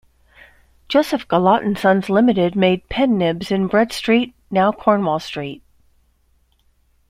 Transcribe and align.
Joseph 0.87 1.27
Gillott 1.29 1.61
and 1.63 1.77
Sons 1.77 2.09
Limited 2.09 2.55
made 2.55 2.89
pen 2.89 3.19
nibs 3.19 3.51
in 3.51 3.67
Bread 3.67 3.91
Street, 3.93 4.33
now 4.49 4.71
Cornwall 4.71 5.19
Street. 5.19 5.61